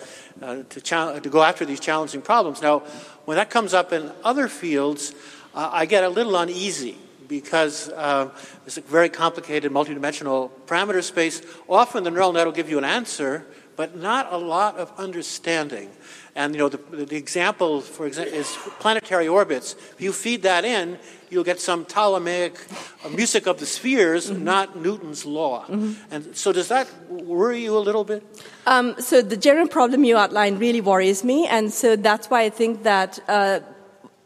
[0.40, 2.62] uh, to, to, go after these challenging problems.
[2.62, 2.78] Now,
[3.26, 5.14] when that comes up in other fields,
[5.54, 6.96] uh, I get a little uneasy
[7.28, 8.30] because uh,
[8.66, 11.42] it's a very complicated multidimensional parameter space.
[11.68, 13.44] Often the neural net will give you an answer,
[13.79, 15.89] but not a lot of understanding.
[16.35, 18.49] And you know, the, the example, for example, is
[18.81, 19.76] planetary orbits.
[19.95, 20.99] If you feed that in,
[21.31, 22.59] you'll get some Ptolemaic
[23.05, 24.43] uh, music of the spheres, mm-hmm.
[24.43, 25.64] not Newton's law.
[25.66, 25.93] Mm-hmm.
[26.11, 28.24] And so, does that worry you a little bit?
[28.66, 32.51] Um, so, the general problem you outlined really worries me, and so that's why I
[32.51, 33.20] think that.
[33.29, 33.61] Uh,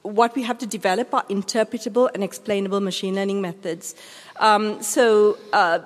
[0.02, 3.94] what we have to develop are interpretable and explainable machine learning methods.
[4.38, 5.78] Um, so, uh,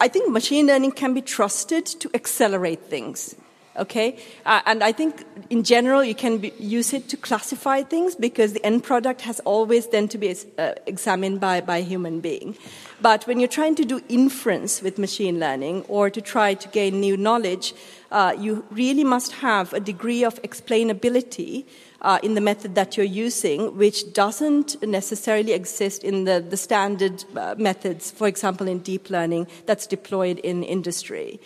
[0.00, 3.34] I think machine learning can be trusted to accelerate things.
[3.80, 8.14] Okay, uh, and I think in general you can be, use it to classify things
[8.14, 12.58] because the end product has always then to be uh, examined by by human being.
[13.00, 17.00] But when you're trying to do inference with machine learning or to try to gain
[17.00, 17.72] new knowledge,
[18.10, 21.64] uh, you really must have a degree of explainability
[22.02, 27.24] uh, in the method that you're using, which doesn't necessarily exist in the, the standard
[27.36, 31.40] uh, methods, for example, in deep learning that's deployed in industry.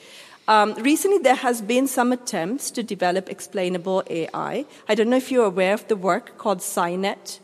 [0.47, 4.66] Um, recently, there has been some attempts to develop explainable AI.
[4.88, 7.40] I don't know if you're aware of the work called SciNet.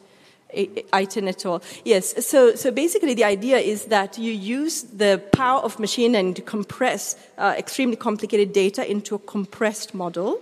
[0.52, 1.62] Iten et al.
[1.84, 6.34] Yes, so, so basically the idea is that you use the power of machine learning
[6.34, 10.40] to compress uh, extremely complicated data into a compressed model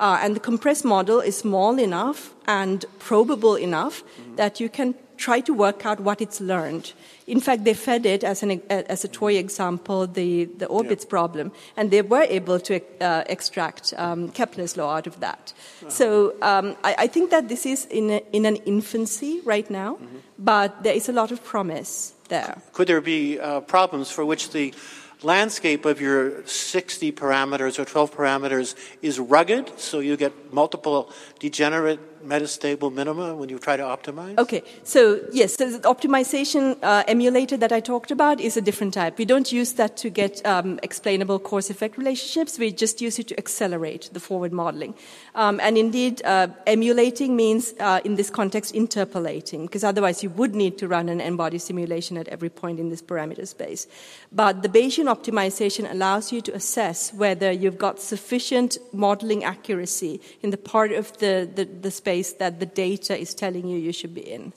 [0.00, 4.36] uh, and the compressed model is small enough and probable enough mm-hmm.
[4.36, 6.92] that you can try to work out what it's learned.
[7.26, 11.10] In fact, they fed it as, an, as a toy example the, the orbits yeah.
[11.10, 15.52] problem, and they were able to uh, extract um, Kepler's law out of that.
[15.82, 15.90] Uh-huh.
[15.90, 19.94] So um, I, I, think that this is in, a, in an infancy right now,
[19.94, 20.16] mm-hmm.
[20.38, 22.56] but there is a lot of promise there.
[22.72, 24.74] Could there be uh, problems for which the
[25.22, 32.00] landscape of your 60 parameters or 12 parameters is rugged, so you get multiple degenerate
[32.24, 34.38] metastable minima when you try to optimize?
[34.38, 38.94] Okay, so yes, so the optimization uh, emulator that I talked about is a different
[38.94, 39.18] type.
[39.18, 43.28] We don't use that to get um, explainable cause effect relationships, we just use it
[43.28, 44.94] to accelerate the forward modeling.
[45.34, 50.54] Um, and indeed, uh, emulating means, uh, in this context, interpolating, because otherwise you would
[50.54, 53.86] need to run an n-body simulation at every point in this parameter space.
[54.32, 60.50] But the Bayesian optimization allows you to assess whether you've got sufficient modeling accuracy in
[60.50, 63.92] the part of the, the, the space space that the data is telling you you
[63.92, 64.52] should be in.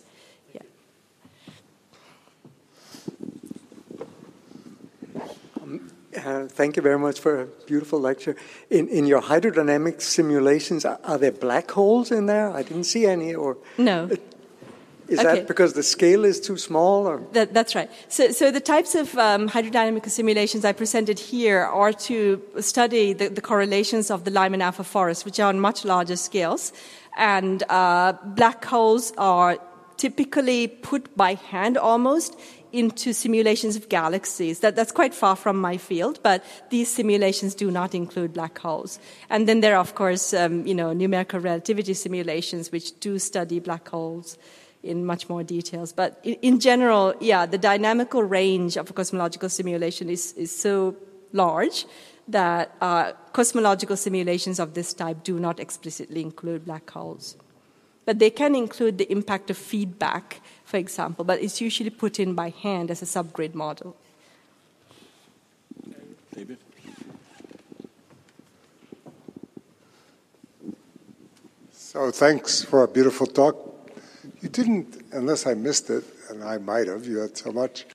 [0.56, 0.62] Yeah.
[5.62, 8.36] Um, uh, thank you very much for a beautiful lecture.
[8.72, 12.50] In, in your hydrodynamic simulations, are, are, there black holes in there?
[12.50, 13.36] I didn't see any.
[13.36, 14.10] Or no.
[15.08, 15.40] Is okay.
[15.40, 17.06] that because the scale is too small?
[17.08, 17.22] Or?
[17.34, 17.90] That, that's right.
[18.08, 23.28] So, so the types of um, hydrodynamic simulations I presented here are to study the,
[23.28, 26.72] the correlations of the Lyman alpha forest, which are on much larger scales.
[27.18, 29.58] And uh, black holes are
[29.98, 32.38] typically put by hand almost
[32.74, 34.60] into simulations of galaxies.
[34.60, 39.00] That, that's quite far from my field, but these simulations do not include black holes.
[39.30, 43.60] And then there are, of course, um, you know, numerical relativity simulations which do study
[43.60, 44.38] black holes
[44.82, 45.94] in much more details.
[45.94, 50.96] But in, in general, yeah, the dynamical range of a cosmological simulation is, is so
[51.32, 51.86] large
[52.28, 57.36] that uh, cosmological simulations of this type do not explicitly include black holes.
[58.06, 62.34] But they can include the impact of feedback, for example, but it's usually put in
[62.34, 63.96] by hand as a subgrid model.
[66.34, 66.58] David?
[71.72, 73.56] So thanks for a beautiful talk.
[74.42, 77.86] You didn't, unless I missed it, and I might have, you had so much,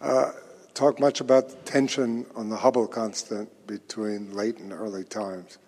[0.00, 0.30] uh,
[0.74, 5.58] talk much about the tension on the Hubble constant between late and early times.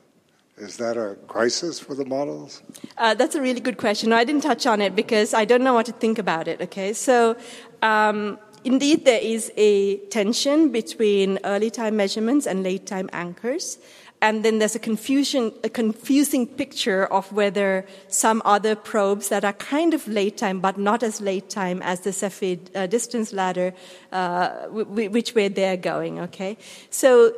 [0.56, 2.62] Is that a crisis for the models?
[2.98, 4.10] Uh, that's a really good question.
[4.10, 6.60] No, I didn't touch on it because I don't know what to think about it.
[6.60, 7.36] Okay, so
[7.80, 13.78] um, indeed, there is a tension between early time measurements and late time anchors.
[14.22, 19.52] And then there's a confusion, a confusing picture of whether some other probes that are
[19.52, 23.74] kind of late time, but not as late time as the Cepheid uh, distance ladder,
[24.12, 26.20] uh, which way they're going.
[26.20, 26.56] Okay,
[26.88, 27.34] so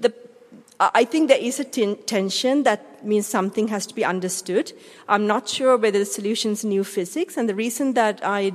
[0.00, 0.12] the
[0.78, 4.72] I think there is a tension that means something has to be understood.
[5.08, 8.52] I'm not sure whether the solution is new physics, and the reason that I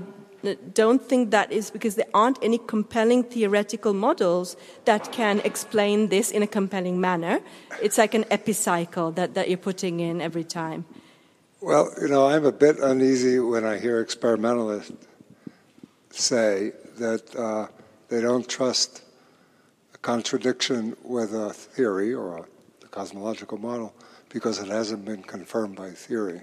[0.74, 6.32] don't think that is because there aren't any compelling theoretical models that can explain this
[6.32, 7.40] in a compelling manner.
[7.82, 10.86] It's like an epicycle that, that you're putting in every time.
[11.62, 14.92] Well, you know, I'm a bit uneasy when I hear experimentalists
[16.10, 17.68] say that uh,
[18.10, 19.04] they don't trust
[19.94, 22.42] a contradiction with a theory or a,
[22.84, 23.94] a cosmological model
[24.30, 26.42] because it hasn't been confirmed by theory.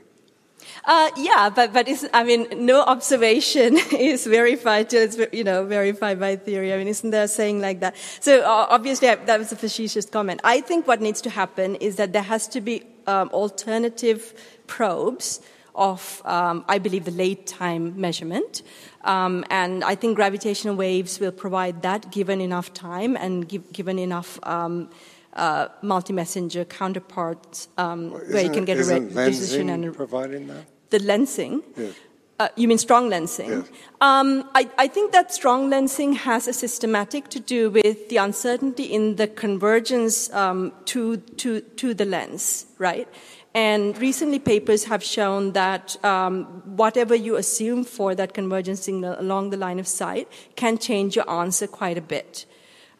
[0.84, 6.36] Uh, yeah, but but I mean, no observation is verified it's you know verified by
[6.36, 6.72] theory.
[6.72, 7.96] I mean, isn't there a saying like that?
[8.20, 10.40] So uh, obviously, I, that was a facetious comment.
[10.44, 14.34] I think what needs to happen is that there has to be um, alternative
[14.66, 15.40] probes
[15.74, 18.62] of, um, I believe, the late time measurement.
[19.04, 23.98] Um, and I think gravitational waves will provide that given enough time and give, given
[23.98, 24.90] enough um,
[25.38, 30.64] uh, multi-messenger counterparts um, where you can get a re- decision and providing that.
[30.90, 31.62] The lensing.
[31.76, 31.94] Yes.
[32.40, 33.48] Uh, you mean strong lensing?
[33.48, 33.68] Yes.
[34.00, 38.84] Um, I, I, think that strong lensing has a systematic to do with the uncertainty
[38.84, 43.08] in the convergence um, to, to, to the lens, right?
[43.54, 46.44] And recently, papers have shown that um,
[46.76, 51.28] whatever you assume for that convergence signal along the line of sight can change your
[51.28, 52.46] answer quite a bit.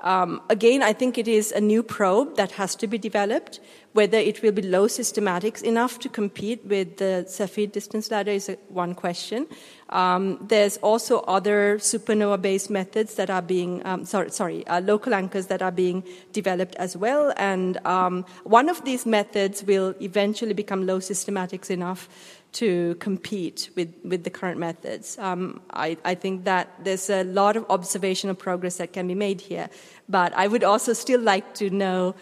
[0.00, 3.60] Um, again, I think it is a new probe that has to be developed.
[3.94, 8.54] Whether it will be low systematics enough to compete with the Cepheid distance ladder is
[8.68, 9.48] one question.
[9.88, 15.46] Um, there's also other supernova-based methods that are being, um, sorry, sorry uh, local anchors
[15.46, 17.32] that are being developed as well.
[17.36, 22.08] And um, one of these methods will eventually become low systematics enough
[22.52, 25.18] to compete with, with the current methods.
[25.18, 29.40] Um, I, I, think that there's a lot of observational progress that can be made
[29.40, 29.68] here.
[30.08, 32.14] But I would also still like to know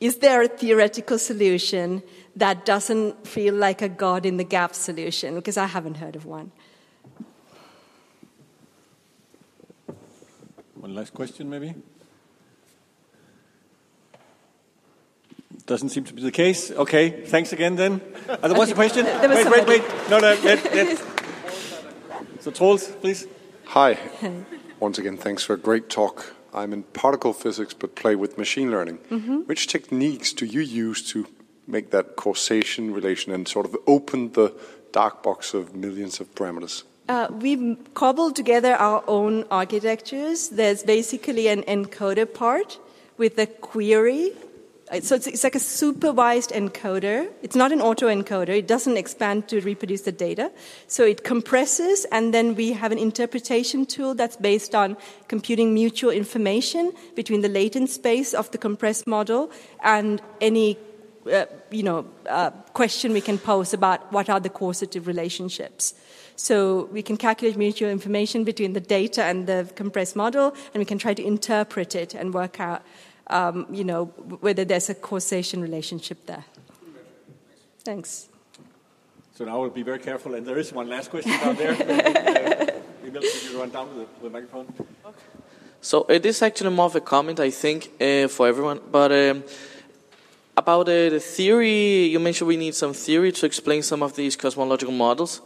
[0.00, 2.02] is there a theoretical solution
[2.36, 5.34] that doesn't feel like a God in the gap solution?
[5.36, 6.52] Because I haven't heard of one.
[10.74, 11.74] One last question, maybe?
[15.66, 16.70] Doesn't seem to be the case.
[16.70, 18.00] Okay, thanks again then.
[18.28, 19.04] Uh, there was a question?
[19.04, 19.82] wait, wait, wait.
[20.08, 21.02] No, no, let, let.
[22.40, 23.26] So, Troels, please.
[23.64, 23.98] Hi.
[24.78, 26.36] Once again, thanks for a great talk.
[26.54, 28.98] I'm in particle physics but play with machine learning.
[29.10, 29.38] Mm-hmm.
[29.46, 31.26] Which techniques do you use to
[31.66, 34.54] make that causation relation and sort of open the
[34.92, 36.84] dark box of millions of parameters?
[37.08, 40.50] Uh, we've cobbled together our own architectures.
[40.50, 42.78] There's basically an encoder part
[43.16, 44.32] with a query
[45.02, 47.28] so it's, it's, like a supervised encoder.
[47.42, 48.50] It's not an autoencoder.
[48.50, 50.52] It doesn't expand to reproduce the data.
[50.86, 56.10] So it compresses, and then we have an interpretation tool that's based on computing mutual
[56.10, 59.50] information between the latent space of the compressed model
[59.82, 60.78] and any
[61.32, 65.94] uh, you know, uh, question we can pose about what are the causative relationships.
[66.36, 70.84] So we can calculate mutual information between the data and the compressed model, and we
[70.84, 72.82] can try to interpret it and work out
[73.28, 74.06] um, you know,
[74.40, 76.44] whether there's a causation relationship there.
[77.84, 78.28] Thanks.
[79.34, 81.72] So now we'll be very careful, and there is one last question down there.
[81.72, 84.66] uh, Emil, you run down with the, the microphone?
[85.80, 88.80] So it is actually more of a comment, I think, uh, for everyone.
[88.90, 89.44] But um,
[90.56, 94.36] about uh, the theory, you mentioned we need some theory to explain some of these
[94.36, 95.42] cosmological models.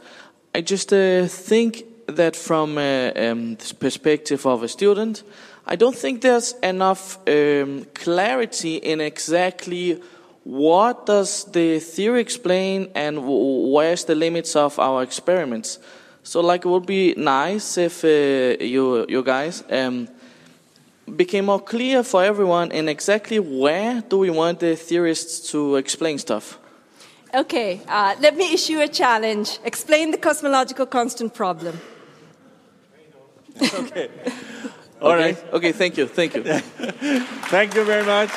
[0.54, 5.24] I just uh, think that from uh, um, the perspective of a student,
[5.72, 10.02] I don't think there's enough um, clarity in exactly
[10.42, 13.20] what does the theory explain and
[13.72, 15.78] where's the limits of our experiments.
[16.24, 18.08] So, like, it would be nice if uh,
[18.64, 20.08] you, you guys um,
[21.16, 26.18] became more clear for everyone in exactly where do we want the theorists to explain
[26.18, 26.58] stuff.
[27.32, 29.60] Okay, uh, let me issue a challenge.
[29.64, 31.80] Explain the cosmological constant problem.
[33.62, 34.10] okay.
[35.00, 35.32] All okay.
[35.32, 35.52] right.
[35.54, 36.06] Okay, thank you.
[36.06, 36.42] Thank you.
[37.50, 38.30] thank you very much.